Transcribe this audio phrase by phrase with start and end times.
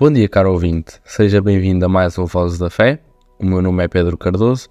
[0.00, 0.94] Bom dia, caro ouvinte.
[1.04, 3.00] Seja bem-vindo a mais um Vozes da Fé.
[3.38, 4.66] O meu nome é Pedro Cardoso.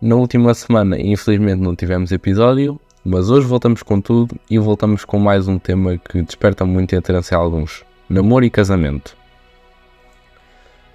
[0.00, 5.18] Na última semana, infelizmente, não tivemos episódio, mas hoje voltamos com tudo e voltamos com
[5.18, 9.16] mais um tema que desperta muito interesse a alguns: namoro e casamento.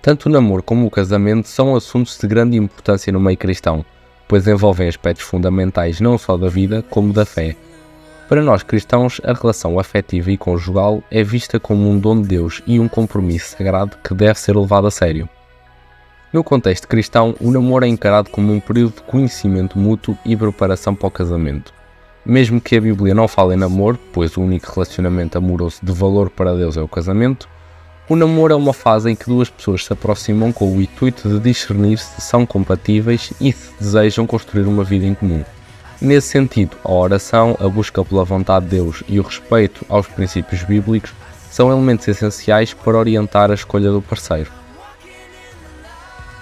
[0.01, 3.83] Tanto o namoro como o casamento são assuntos de grande importância no meio cristão,
[4.29, 7.57] pois envolvem aspectos fundamentais não só da vida, como da fé.
[8.33, 12.63] Para nós cristãos, a relação afetiva e conjugal é vista como um dom de Deus
[12.65, 15.29] e um compromisso sagrado que deve ser levado a sério.
[16.33, 20.95] No contexto cristão, o namoro é encarado como um período de conhecimento mútuo e preparação
[20.95, 21.71] para o casamento.
[22.25, 26.31] Mesmo que a Bíblia não fale em namoro, pois o único relacionamento amoroso de valor
[26.31, 27.47] para Deus é o casamento,
[28.09, 31.39] o namoro é uma fase em que duas pessoas se aproximam com o intuito de
[31.39, 35.43] discernir se são compatíveis e se desejam construir uma vida em comum.
[36.03, 40.61] Nesse sentido, a oração, a busca pela vontade de Deus e o respeito aos princípios
[40.61, 41.13] bíblicos
[41.49, 44.51] são elementos essenciais para orientar a escolha do parceiro.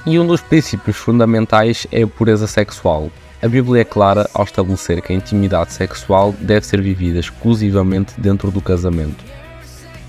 [0.04, 3.12] E um dos princípios fundamentais é a pureza sexual.
[3.40, 8.50] A Bíblia é clara ao estabelecer que a intimidade sexual deve ser vivida exclusivamente dentro
[8.50, 9.24] do casamento.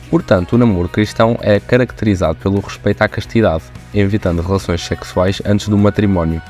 [0.08, 5.76] Portanto, o namoro cristão é caracterizado pelo respeito à castidade, evitando relações sexuais antes do
[5.76, 6.40] matrimónio.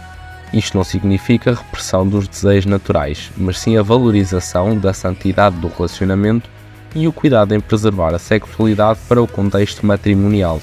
[0.52, 6.50] Isto não significa repressão dos desejos naturais, mas sim a valorização da santidade do relacionamento
[6.94, 10.60] e o cuidado em preservar a sexualidade para o contexto matrimonial.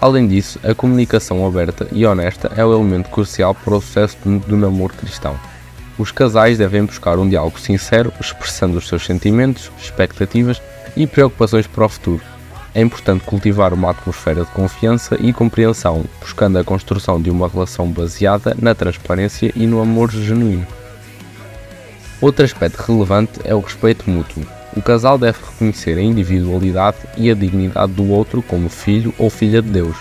[0.00, 4.56] Além disso, a comunicação aberta e honesta é o elemento crucial para o sucesso do
[4.56, 5.38] namoro cristão.
[5.96, 10.60] Os casais devem buscar um diálogo sincero, expressando os seus sentimentos, expectativas
[10.96, 12.35] e preocupações para o futuro.
[12.76, 17.90] É importante cultivar uma atmosfera de confiança e compreensão, buscando a construção de uma relação
[17.90, 20.66] baseada na transparência e no amor genuíno.
[22.20, 24.42] Outro aspecto relevante é o respeito mútuo.
[24.76, 29.62] O casal deve reconhecer a individualidade e a dignidade do outro como filho ou filha
[29.62, 29.96] de Deus.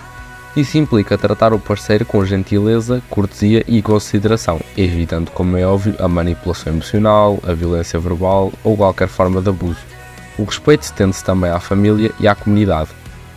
[0.53, 6.09] Isso implica tratar o parceiro com gentileza, cortesia e consideração, evitando, como é óbvio, a
[6.09, 9.94] manipulação emocional, a violência verbal ou qualquer forma de abuso.
[10.37, 12.89] O respeito estende-se também à família e à comunidade,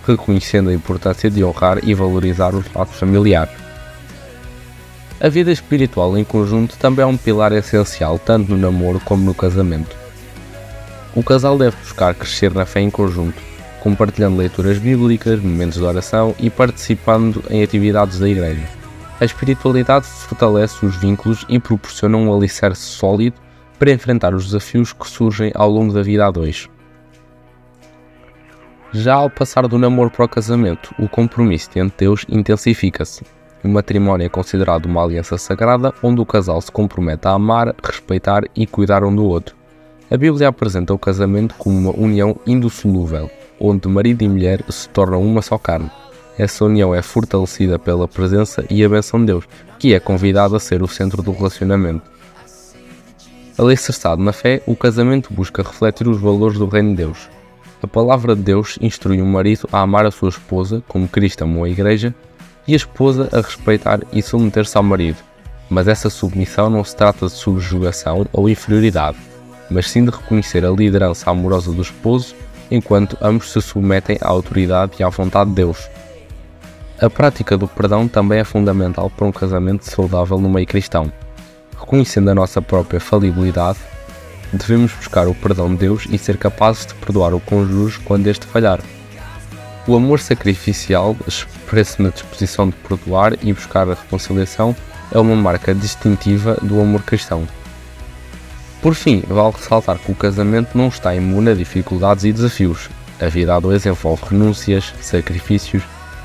[0.06, 3.54] reconhecendo a importância de honrar e valorizar os laços familiares.
[5.20, 9.34] A vida espiritual em conjunto também é um pilar essencial tanto no namoro como no
[9.34, 9.97] casamento.
[11.14, 13.41] O casal deve buscar crescer na fé em conjunto,
[13.81, 18.69] compartilhando leituras bíblicas, momentos de oração e participando em atividades da igreja.
[19.20, 23.37] A espiritualidade fortalece os vínculos e proporciona um alicerce sólido
[23.78, 26.69] para enfrentar os desafios que surgem ao longo da vida a dois.
[28.93, 33.22] Já ao passar do namoro para o casamento, o compromisso de Deus intensifica-se.
[33.62, 38.44] O matrimónio é considerado uma aliança sagrada onde o casal se compromete a amar, respeitar
[38.56, 39.54] e cuidar um do outro.
[40.10, 45.22] A Bíblia apresenta o casamento como uma união indissolúvel, onde marido e mulher se tornam
[45.22, 45.91] uma só carne.
[46.38, 49.44] Essa união é fortalecida pela presença e a benção de Deus,
[49.78, 52.10] que é convidado a ser o centro do relacionamento.
[53.59, 57.28] Alicerçado na fé, o casamento busca refletir os valores do Reino de Deus,
[57.82, 61.64] a palavra de Deus instrui o marido a amar a sua esposa, como Cristo amou
[61.64, 62.14] a Igreja,
[62.66, 65.18] e a esposa a respeitar e submeter-se ao marido.
[65.70, 69.16] Mas essa submissão não se trata de subjugação ou inferioridade,
[69.70, 72.34] mas sim de reconhecer a liderança amorosa do esposo
[72.70, 75.88] enquanto ambos se submetem à autoridade e à vontade de Deus.
[77.00, 81.12] A prática do perdão também é fundamental para um casamento saudável no meio cristão.
[81.78, 83.78] Reconhecendo a nossa própria falibilidade,
[84.53, 88.47] devemos buscar o perdão de Deus e ser capazes de perdoar o cônjuge quando este
[88.47, 88.81] falhar.
[89.86, 94.76] O amor sacrificial expressa na disposição de perdoar e buscar a reconciliação
[95.10, 97.47] é uma marca distintiva do amor cristão.
[98.82, 102.88] Por fim, vale ressaltar que o casamento não está imune a dificuldades e desafios.
[103.20, 105.82] A vida a dois envolve renúncias, sacrifícios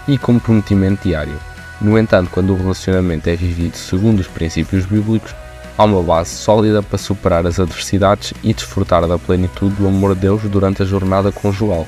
[0.07, 1.39] e comprometimento diário.
[1.81, 5.33] No entanto, quando o relacionamento é vivido segundo os princípios bíblicos,
[5.77, 10.21] há uma base sólida para superar as adversidades e desfrutar da plenitude do amor de
[10.21, 11.87] Deus durante a jornada conjugal.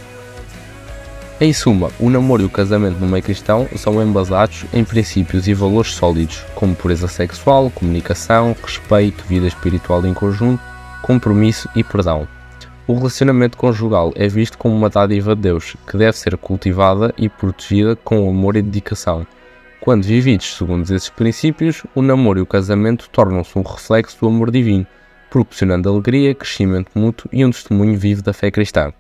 [1.40, 5.54] Em suma, o namoro e o casamento no meio cristão são embasados em princípios e
[5.54, 10.64] valores sólidos, como pureza sexual, comunicação, respeito, vida espiritual em conjunto,
[11.02, 12.26] compromisso e perdão.
[12.88, 17.28] O relacionamento conjugal é visto como uma dádiva de Deus, que deve ser cultivada e
[17.28, 19.28] protegida com amor e dedicação.
[19.86, 24.50] Quando vividos segundo esses princípios, o namoro e o casamento tornam-se um reflexo do amor
[24.50, 24.88] divino,
[25.30, 28.92] proporcionando alegria, crescimento mútuo e um testemunho vivo da fé cristã.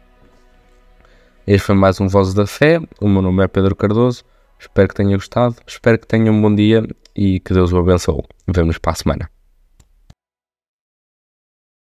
[1.47, 2.79] Este foi mais um Vozes da Fé.
[3.01, 4.23] O meu nome é Pedro Cardoso.
[4.59, 8.21] Espero que tenha gostado, espero que tenha um bom dia e que Deus o abençoe.
[8.47, 9.34] Vemo-nos para a semana.